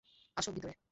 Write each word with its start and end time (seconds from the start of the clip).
আসো, 0.37 0.49
ভিতরে। 0.51 0.73